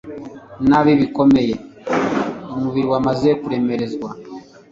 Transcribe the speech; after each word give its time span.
nabi 0.69 0.91
bikomeye 1.01 1.53
umubiri 2.55 2.87
wamaze 2.93 3.29
kuremerezwa 3.41 4.09